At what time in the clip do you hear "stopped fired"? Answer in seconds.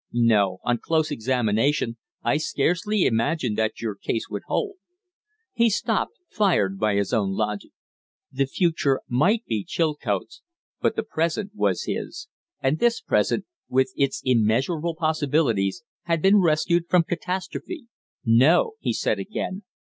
5.69-6.79